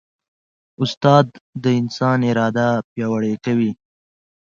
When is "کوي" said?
3.45-3.71